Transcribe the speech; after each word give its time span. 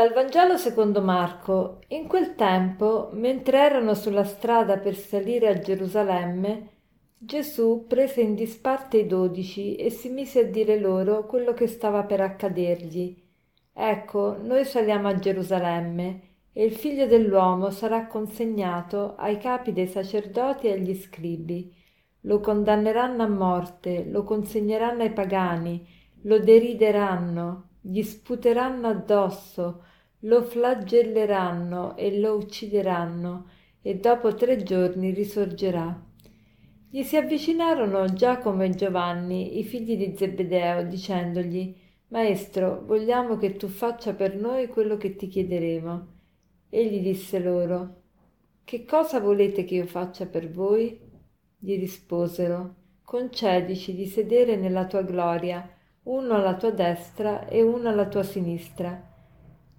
Dal 0.00 0.14
Vangelo 0.14 0.56
secondo 0.56 1.02
Marco. 1.02 1.80
In 1.88 2.06
quel 2.06 2.34
tempo, 2.34 3.10
mentre 3.12 3.58
erano 3.58 3.92
sulla 3.92 4.24
strada 4.24 4.78
per 4.78 4.96
salire 4.96 5.48
a 5.48 5.58
Gerusalemme, 5.58 6.68
Gesù 7.18 7.84
prese 7.86 8.22
in 8.22 8.34
disparte 8.34 8.96
i 8.96 9.06
dodici 9.06 9.76
e 9.76 9.90
si 9.90 10.08
mise 10.08 10.40
a 10.40 10.44
dire 10.44 10.78
loro 10.78 11.26
quello 11.26 11.52
che 11.52 11.66
stava 11.66 12.04
per 12.04 12.22
accadergli. 12.22 13.14
Ecco, 13.74 14.38
noi 14.42 14.64
saliamo 14.64 15.06
a 15.06 15.18
Gerusalemme 15.18 16.20
e 16.50 16.64
il 16.64 16.72
figlio 16.72 17.06
dell'uomo 17.06 17.68
sarà 17.68 18.06
consegnato 18.06 19.16
ai 19.16 19.36
capi 19.36 19.74
dei 19.74 19.86
sacerdoti 19.86 20.68
e 20.68 20.72
agli 20.72 20.94
scribi. 20.94 21.74
Lo 22.22 22.40
condanneranno 22.40 23.22
a 23.22 23.28
morte, 23.28 24.06
lo 24.06 24.24
consegneranno 24.24 25.02
ai 25.02 25.12
pagani, 25.12 25.86
lo 26.22 26.38
derideranno 26.38 27.68
gli 27.80 28.02
sputeranno 28.02 28.88
addosso, 28.88 29.84
lo 30.20 30.42
flagelleranno 30.42 31.96
e 31.96 32.18
lo 32.18 32.36
uccideranno, 32.36 33.46
e 33.82 33.96
dopo 33.96 34.34
tre 34.34 34.62
giorni 34.62 35.12
risorgerà. 35.12 36.08
Gli 36.90 37.02
si 37.02 37.16
avvicinarono 37.16 38.12
Giacomo 38.12 38.64
e 38.64 38.70
Giovanni, 38.70 39.58
i 39.58 39.64
figli 39.64 39.96
di 39.96 40.14
Zebedeo, 40.16 40.84
dicendogli 40.84 41.74
Maestro, 42.08 42.82
vogliamo 42.84 43.36
che 43.36 43.56
tu 43.56 43.68
faccia 43.68 44.12
per 44.12 44.34
noi 44.34 44.66
quello 44.66 44.96
che 44.96 45.14
ti 45.14 45.28
chiederemo. 45.28 46.06
Egli 46.68 47.00
disse 47.00 47.38
loro 47.38 48.02
Che 48.64 48.84
cosa 48.84 49.20
volete 49.20 49.64
che 49.64 49.76
io 49.76 49.86
faccia 49.86 50.26
per 50.26 50.50
voi? 50.50 51.00
Gli 51.56 51.78
risposero 51.78 52.74
Concedici 53.04 53.94
di 53.94 54.06
sedere 54.06 54.56
nella 54.56 54.86
tua 54.86 55.02
gloria 55.02 55.68
uno 56.02 56.34
alla 56.34 56.56
tua 56.56 56.70
destra 56.70 57.46
e 57.46 57.62
uno 57.62 57.88
alla 57.88 58.08
tua 58.08 58.22
sinistra. 58.22 59.09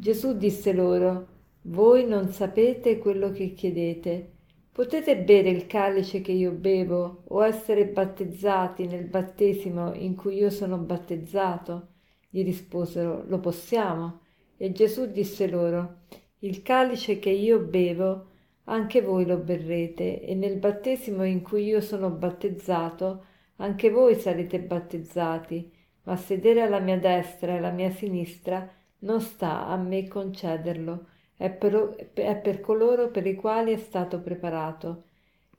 Gesù 0.00 0.36
disse 0.36 0.72
loro, 0.72 1.26
voi 1.62 2.06
non 2.06 2.28
sapete 2.28 2.98
quello 2.98 3.32
che 3.32 3.52
chiedete. 3.52 4.30
Potete 4.70 5.16
bere 5.16 5.50
il 5.50 5.66
calice 5.66 6.20
che 6.20 6.30
io 6.30 6.52
bevo 6.52 7.24
o 7.26 7.44
essere 7.44 7.84
battezzati 7.88 8.86
nel 8.86 9.06
battesimo 9.06 9.92
in 9.94 10.14
cui 10.14 10.36
io 10.36 10.50
sono 10.50 10.78
battezzato? 10.78 11.88
Gli 12.30 12.44
risposero, 12.44 13.24
lo 13.26 13.40
possiamo. 13.40 14.20
E 14.56 14.70
Gesù 14.70 15.10
disse 15.10 15.48
loro, 15.48 16.02
il 16.38 16.62
calice 16.62 17.18
che 17.18 17.30
io 17.30 17.58
bevo, 17.58 18.26
anche 18.66 19.02
voi 19.02 19.26
lo 19.26 19.38
berrete, 19.38 20.20
e 20.20 20.32
nel 20.36 20.58
battesimo 20.58 21.24
in 21.24 21.42
cui 21.42 21.64
io 21.64 21.80
sono 21.80 22.08
battezzato, 22.10 23.24
anche 23.56 23.90
voi 23.90 24.14
sarete 24.14 24.60
battezzati 24.60 25.72
ma 26.04 26.16
sedere 26.16 26.62
alla 26.62 26.78
mia 26.78 26.98
destra 26.98 27.52
e 27.52 27.56
alla 27.58 27.70
mia 27.70 27.90
sinistra 27.90 28.66
non 29.00 29.20
sta 29.20 29.66
a 29.66 29.76
me 29.76 30.08
concederlo, 30.08 31.06
è 31.36 31.50
per, 31.50 32.10
è 32.14 32.36
per 32.36 32.60
coloro 32.60 33.10
per 33.10 33.26
i 33.26 33.34
quali 33.34 33.72
è 33.72 33.76
stato 33.76 34.20
preparato. 34.20 35.04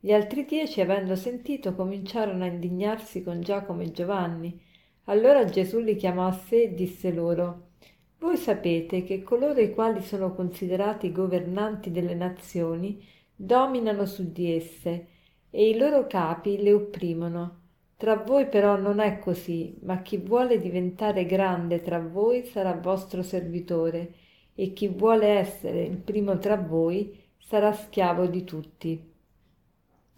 Gli 0.00 0.12
altri 0.12 0.44
dieci, 0.44 0.80
avendo 0.80 1.16
sentito, 1.16 1.74
cominciarono 1.74 2.44
a 2.44 2.48
indignarsi 2.48 3.22
con 3.22 3.40
Giacomo 3.40 3.82
e 3.82 3.90
Giovanni. 3.90 4.60
Allora 5.04 5.44
Gesù 5.44 5.78
li 5.80 5.96
chiamò 5.96 6.26
a 6.26 6.32
sé 6.32 6.62
e 6.62 6.74
disse 6.74 7.12
loro, 7.12 7.70
Voi 8.18 8.36
sapete 8.36 9.02
che 9.04 9.22
coloro 9.22 9.60
i 9.60 9.74
quali 9.74 10.00
sono 10.00 10.34
considerati 10.34 11.12
governanti 11.12 11.90
delle 11.90 12.14
nazioni 12.14 13.04
dominano 13.34 14.06
su 14.06 14.32
di 14.32 14.54
esse, 14.54 15.08
e 15.50 15.68
i 15.68 15.76
loro 15.76 16.06
capi 16.06 16.62
le 16.62 16.72
opprimono 16.72 17.64
tra 17.96 18.16
voi 18.16 18.46
però 18.46 18.76
non 18.76 19.00
è 19.00 19.18
così, 19.18 19.76
ma 19.82 20.02
chi 20.02 20.18
vuole 20.18 20.58
diventare 20.58 21.24
grande 21.24 21.80
tra 21.80 21.98
voi 21.98 22.44
sarà 22.44 22.72
vostro 22.74 23.22
servitore, 23.22 24.12
e 24.54 24.72
chi 24.72 24.88
vuole 24.88 25.26
essere 25.26 25.82
il 25.82 25.98
primo 25.98 26.38
tra 26.38 26.56
voi 26.56 27.18
sarà 27.38 27.72
schiavo 27.72 28.26
di 28.26 28.44
tutti. 28.44 29.12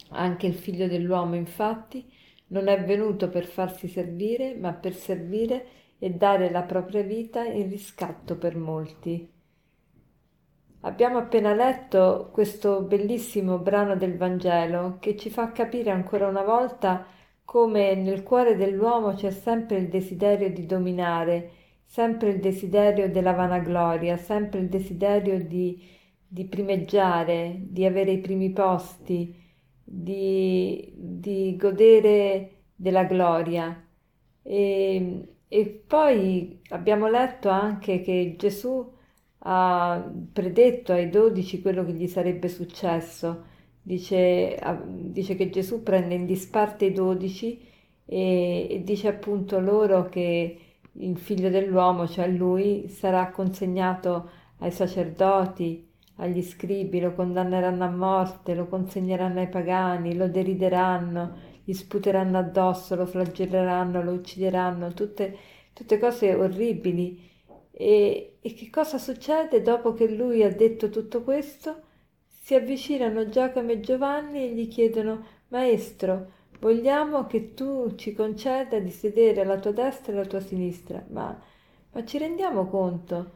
Anche 0.09 0.47
il 0.47 0.55
figlio 0.55 0.87
dell'uomo, 0.87 1.35
infatti, 1.35 2.05
non 2.47 2.67
è 2.67 2.83
venuto 2.83 3.29
per 3.29 3.45
farsi 3.45 3.87
servire, 3.87 4.55
ma 4.55 4.73
per 4.73 4.95
servire 4.95 5.65
e 5.99 6.11
dare 6.11 6.49
la 6.49 6.63
propria 6.63 7.03
vita 7.03 7.45
in 7.45 7.69
riscatto 7.69 8.37
per 8.37 8.55
molti. 8.55 9.29
Abbiamo 10.81 11.17
appena 11.17 11.53
letto 11.53 12.29
questo 12.31 12.81
bellissimo 12.81 13.57
brano 13.57 13.97
del 13.97 14.15
Vangelo 14.15 14.95
che 14.99 15.17
ci 15.17 15.29
fa 15.29 15.51
capire 15.51 15.91
ancora 15.91 16.27
una 16.27 16.43
volta 16.43 17.05
come 17.49 17.95
nel 17.95 18.21
cuore 18.21 18.55
dell'uomo 18.55 19.15
c'è 19.15 19.31
sempre 19.31 19.77
il 19.77 19.87
desiderio 19.87 20.51
di 20.51 20.67
dominare, 20.67 21.49
sempre 21.83 22.29
il 22.29 22.39
desiderio 22.39 23.09
della 23.09 23.31
vanagloria, 23.31 24.17
sempre 24.17 24.59
il 24.59 24.69
desiderio 24.69 25.43
di, 25.43 25.83
di 26.27 26.45
primeggiare, 26.45 27.55
di 27.59 27.85
avere 27.85 28.11
i 28.11 28.19
primi 28.19 28.51
posti, 28.51 29.35
di, 29.83 30.93
di 30.95 31.55
godere 31.57 32.51
della 32.75 33.05
gloria. 33.05 33.83
E, 34.43 35.27
e 35.47 35.83
poi 35.87 36.61
abbiamo 36.69 37.09
letto 37.09 37.49
anche 37.49 38.01
che 38.01 38.35
Gesù 38.37 38.93
ha 39.39 40.07
predetto 40.31 40.91
ai 40.91 41.09
dodici 41.09 41.63
quello 41.63 41.83
che 41.83 41.93
gli 41.93 42.07
sarebbe 42.07 42.47
successo 42.47 43.45
dice, 43.89 44.55
dice 44.85 45.35
che 45.35 45.49
Gesù 45.49 45.81
prende 45.81 46.13
in 46.13 46.27
disparte 46.27 46.85
i 46.85 46.91
dodici 46.91 47.59
e, 48.05 48.67
e 48.69 48.83
dice 48.83 49.07
appunto 49.07 49.59
loro 49.59 50.09
che 50.09 50.59
il 50.91 51.17
figlio 51.17 51.49
dell'uomo, 51.49 52.07
cioè 52.07 52.27
lui, 52.27 52.87
sarà 52.87 53.31
consegnato 53.31 54.29
ai 54.59 54.69
sacerdoti, 54.69 55.87
agli 56.17 56.43
scribi, 56.43 56.99
lo 56.99 57.13
condanneranno 57.13 57.83
a 57.83 57.89
morte, 57.89 58.53
lo 58.53 58.67
consegneranno 58.67 59.39
ai 59.39 59.49
pagani, 59.49 60.15
lo 60.15 60.27
derideranno, 60.27 61.37
gli 61.63 61.73
sputeranno 61.73 62.37
addosso, 62.37 62.95
lo 62.95 63.07
flagelleranno, 63.07 64.03
lo 64.03 64.11
uccideranno, 64.11 64.93
tutte, 64.93 65.35
tutte 65.73 65.97
cose 65.97 66.35
orribili. 66.35 67.27
E, 67.71 68.37
e 68.39 68.53
che 68.53 68.69
cosa 68.69 68.99
succede 68.99 69.63
dopo 69.63 69.93
che 69.93 70.07
lui 70.09 70.43
ha 70.43 70.53
detto 70.53 70.89
tutto 70.89 71.23
questo? 71.23 71.87
Si 72.49 72.55
avvicinano 72.55 73.29
Giacomo 73.29 73.69
e 73.69 73.79
Giovanni 73.79 74.43
e 74.43 74.49
gli 74.49 74.67
chiedono 74.67 75.23
Maestro, 75.49 76.31
vogliamo 76.59 77.27
che 77.27 77.53
tu 77.53 77.93
ci 77.95 78.15
conceda 78.15 78.79
di 78.79 78.89
sedere 78.89 79.41
alla 79.41 79.59
tua 79.59 79.71
destra 79.71 80.11
e 80.11 80.15
alla 80.15 80.25
tua 80.25 80.39
sinistra. 80.39 81.05
Ma, 81.09 81.39
ma 81.91 82.05
ci 82.05 82.17
rendiamo 82.17 82.65
conto? 82.65 83.33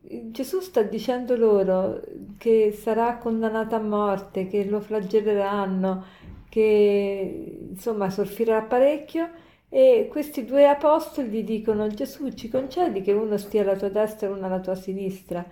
Gesù 0.00 0.60
sta 0.60 0.80
dicendo 0.80 1.36
loro 1.36 2.00
che 2.38 2.72
sarà 2.72 3.18
condannato 3.18 3.74
a 3.74 3.80
morte, 3.80 4.46
che 4.46 4.64
lo 4.64 4.80
flagelleranno, 4.80 6.04
che 6.48 7.58
insomma 7.72 8.08
soffrirà 8.08 8.62
parecchio 8.62 9.28
e 9.68 10.08
questi 10.10 10.46
due 10.46 10.66
apostoli 10.66 11.44
dicono 11.44 11.88
Gesù 11.88 12.32
ci 12.32 12.48
concedi 12.48 13.02
che 13.02 13.12
uno 13.12 13.36
stia 13.36 13.60
alla 13.60 13.76
tua 13.76 13.90
destra 13.90 14.28
e 14.28 14.30
uno 14.30 14.46
alla 14.46 14.60
tua 14.60 14.76
sinistra. 14.76 15.46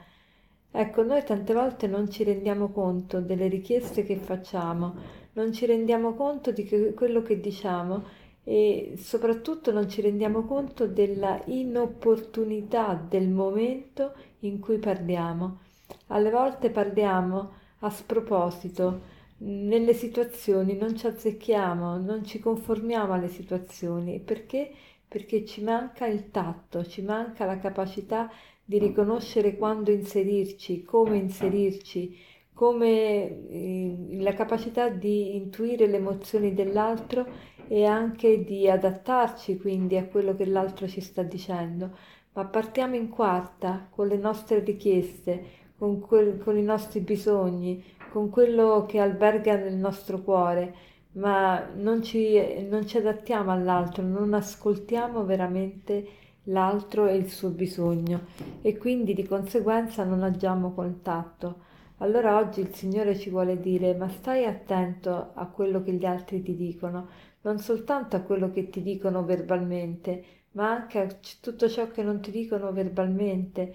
Ecco, 0.77 1.05
noi 1.05 1.23
tante 1.23 1.55
volte 1.55 1.87
non 1.87 2.11
ci 2.11 2.25
rendiamo 2.25 2.71
conto 2.71 3.21
delle 3.21 3.47
richieste 3.47 4.03
che 4.03 4.17
facciamo, 4.17 4.93
non 5.35 5.53
ci 5.53 5.67
rendiamo 5.67 6.15
conto 6.15 6.51
di 6.51 6.65
che, 6.65 6.95
quello 6.95 7.23
che 7.23 7.39
diciamo 7.39 8.03
e 8.43 8.95
soprattutto 8.97 9.71
non 9.71 9.89
ci 9.89 10.01
rendiamo 10.01 10.43
conto 10.43 10.89
della 10.89 11.41
inopportunità 11.45 13.01
del 13.09 13.29
momento 13.29 14.15
in 14.41 14.59
cui 14.59 14.79
parliamo. 14.79 15.61
Alle 16.09 16.31
volte 16.31 16.71
parliamo 16.71 17.53
a 17.79 17.91
sproposito, 17.91 19.01
nelle 19.39 19.93
situazioni 19.95 20.77
non 20.77 20.97
ci 20.97 21.07
azzecchiamo, 21.07 21.99
non 21.99 22.25
ci 22.25 22.41
conformiamo 22.41 23.13
alle 23.13 23.29
situazioni. 23.29 24.19
Perché? 24.19 24.73
Perché 25.07 25.45
ci 25.45 25.63
manca 25.63 26.07
il 26.07 26.33
tatto, 26.33 26.85
ci 26.85 27.01
manca 27.03 27.45
la 27.45 27.59
capacità 27.59 28.29
di 28.65 28.79
riconoscere 28.79 29.57
quando 29.57 29.91
inserirci, 29.91 30.83
come 30.85 31.17
inserirci, 31.19 32.17
come 32.55 33.49
eh, 33.49 33.97
la 34.21 34.33
capacità 34.33 34.89
di 34.89 35.37
intuire 35.37 35.87
le 35.87 35.97
emozioni 35.97 36.55
dell'altro 36.55 37.27
e 37.69 37.85
anche 37.85 38.45
di 38.45 38.69
adattarci 38.71 39.59
quindi 39.59 39.97
a 39.97 40.07
quello 40.07 40.35
che 40.35 40.47
l'altro 40.47 40.87
ci 40.87 41.01
sta 41.01 41.23
dicendo. 41.23 41.91
Ma 42.33 42.45
partiamo 42.47 42.95
in 42.97 43.09
quarta 43.09 43.89
con 43.91 44.09
le 44.09 44.17
nostre 44.17 44.61
richieste, 44.61 45.63
con, 45.77 46.01
quel, 46.01 46.39
con 46.39 46.57
i 46.57 46.63
nostri 46.63 47.01
bisogni, 47.01 47.83
con 48.11 48.31
quello 48.31 48.87
che 48.87 48.99
alberga 48.99 49.57
nel 49.57 49.75
nostro 49.75 50.23
cuore, 50.23 50.75
ma 51.13 51.71
non 51.75 52.03
ci, 52.03 52.67
non 52.69 52.87
ci 52.87 52.97
adattiamo 52.97 53.51
all'altro, 53.51 54.03
non 54.03 54.35
ascoltiamo 54.35 55.25
veramente 55.25 56.07
l'altro 56.45 57.07
e 57.07 57.17
il 57.17 57.31
suo 57.31 57.51
bisogno 57.51 58.27
e 58.63 58.77
quindi 58.77 59.15
di 59.15 59.25
conseguenza 59.27 60.05
non 60.05 60.23
agiamo 60.23 60.73
con 60.73 61.01
tatto. 61.03 61.73
Allora 61.99 62.37
oggi 62.37 62.61
il 62.61 62.75
Signore 62.75 63.17
ci 63.17 63.31
vuole 63.31 63.59
dire 63.61 63.95
ma 63.95 64.09
stai 64.09 64.45
attento 64.45 65.31
a 65.35 65.47
quello 65.47 65.83
che 65.83 65.93
gli 65.93 66.05
altri 66.05 66.43
ti 66.43 66.55
dicono, 66.57 67.09
non 67.43 67.59
soltanto 67.59 68.17
a 68.17 68.21
quello 68.21 68.51
che 68.51 68.69
ti 68.71 68.83
dicono 68.83 69.25
verbalmente, 69.25 70.25
ma 70.53 70.71
anche 70.71 70.99
a 71.01 71.07
tutto 71.41 71.69
ciò 71.69 71.91
che 71.91 72.03
non 72.03 72.21
ti 72.21 72.31
dicono 72.31 72.73
verbalmente. 72.73 73.75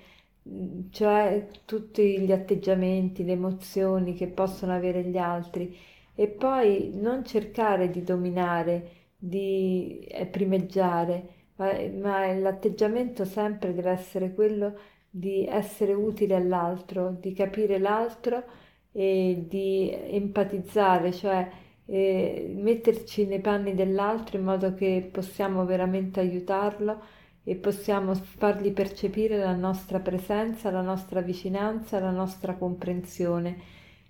cioè 0.92 1.48
tutti 1.66 2.20
gli 2.22 2.32
atteggiamenti, 2.32 3.24
le 3.24 3.34
emozioni 3.34 4.14
che 4.16 4.28
possono 4.28 4.74
avere 4.74 5.04
gli 5.04 5.18
altri 5.18 5.76
e 6.16 6.28
poi 6.28 6.92
non 6.96 7.24
cercare 7.26 7.90
di 7.90 8.04
dominare, 8.04 8.90
di 9.18 10.00
eh, 10.10 10.26
primeggiare, 10.26 11.39
ma, 11.60 11.74
ma 12.00 12.34
l'atteggiamento 12.34 13.26
sempre 13.26 13.74
deve 13.74 13.92
essere 13.92 14.34
quello 14.34 14.78
di 15.10 15.46
essere 15.46 15.94
utile 15.94 16.36
all'altro, 16.36 17.18
di 17.20 17.34
capire 17.34 17.80
l'altro 17.80 18.44
e 18.92 19.46
di 19.48 19.92
empatizzare, 19.92 21.12
cioè 21.12 21.50
eh, 21.86 22.54
metterci 22.56 23.26
nei 23.26 23.42
panni 23.42 23.74
dell'altro 23.76 24.38
in 24.38 24.46
modo 24.46 24.74
che 24.74 25.10
possiamo 25.12 25.66
veramente 25.66 26.20
aiutarlo 26.22 27.02
e 27.44 27.56
possiamo 27.56 28.14
fargli 28.14 28.72
percepire 28.72 29.38
la 29.38 29.56
nostra 29.56 30.00
presenza, 30.00 30.72
la 30.72 30.82
nostra 30.82 31.22
vicinanza, 31.22 32.00
la 32.00 32.12
nostra 32.12 32.56
comprensione. 32.56 33.58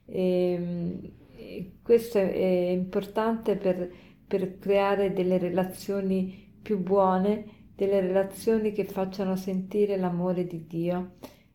E, 0.06 1.14
e 1.36 1.72
questo 1.82 2.20
è, 2.20 2.32
è 2.32 2.70
importante 2.72 3.56
per, 3.56 3.92
per 4.28 4.60
creare 4.60 5.14
delle 5.14 5.38
relazioni 5.38 6.49
più 6.62 6.80
buone, 6.80 7.58
delle 7.76 8.02
relazioni 8.02 8.74
che 8.74 8.84
facciano 8.84 9.36
sentire 9.38 9.96
l'amore 9.96 10.46
di 10.46 10.68
Dio. 10.68 11.12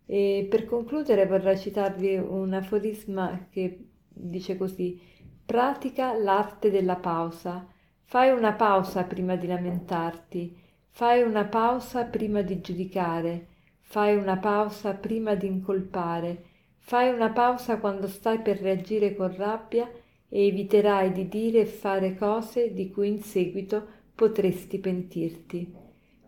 E 0.07 0.47
per 0.49 0.65
concludere 0.65 1.27
vorrei 1.27 1.59
citarvi 1.59 2.17
un 2.17 2.55
aforisma 2.55 3.49
che 3.51 3.89
dice 4.09 4.57
così, 4.57 5.01
pratica 5.45 6.17
l'arte 6.19 6.71
della 6.71 6.97
pausa, 6.97 7.67
fai 8.03 8.31
una 8.31 8.53
pausa 8.53 9.05
prima 9.05 9.37
di 9.37 9.47
lamentarti, 9.47 10.57
fai 10.89 11.23
una 11.23 11.45
pausa 11.45 12.05
prima 12.05 12.43
di 12.43 12.61
giudicare, 12.61 13.49
fai 13.81 14.17
una 14.17 14.39
pausa 14.39 14.95
prima 14.95 15.35
di 15.35 15.47
incolpare, 15.47 16.45
fai 16.79 17.13
una 17.13 17.31
pausa 17.31 17.79
quando 17.79 18.07
stai 18.07 18.41
per 18.41 18.61
reagire 18.61 19.15
con 19.15 19.35
rabbia 19.37 19.91
e 20.29 20.47
eviterai 20.47 21.13
di 21.13 21.29
dire 21.29 21.61
e 21.61 21.67
fare 21.67 22.17
cose 22.17 22.73
di 22.73 22.91
cui 22.91 23.09
in 23.09 23.23
seguito 23.23 24.03
potresti 24.15 24.79
pentirti. 24.79 25.75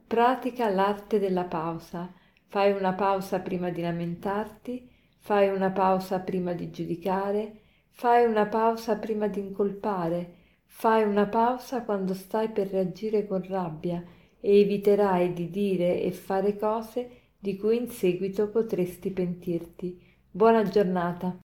Pratica 0.07 0.69
l'arte 0.69 1.19
della 1.19 1.45
pausa, 1.45 2.13
Fai 2.49 2.73
una 2.73 2.95
pausa 2.95 3.41
prima 3.41 3.71
di 3.71 3.83
lamentarti, 3.83 4.89
fai 5.19 5.49
una 5.49 5.71
pausa 5.71 6.21
prima 6.21 6.53
di 6.53 6.71
giudicare, 6.71 7.61
fai 7.91 8.25
una 8.25 8.47
pausa 8.47 8.97
prima 8.97 9.27
di 9.27 9.41
incolpare, 9.41 10.35
fai 10.65 11.03
una 11.03 11.27
pausa 11.27 11.83
quando 11.83 12.15
stai 12.15 12.51
per 12.51 12.69
reagire 12.69 13.27
con 13.27 13.45
rabbia 13.47 14.03
e 14.41 14.61
eviterai 14.61 15.33
di 15.33 15.51
dire 15.51 16.01
e 16.03 16.13
fare 16.13 16.57
cose 16.57 17.11
di 17.39 17.57
cui 17.57 17.77
in 17.77 17.91
seguito 17.91 18.49
potresti 18.49 19.11
pentirti. 19.11 20.01
Buona 20.31 20.63
giornata. 20.63 21.46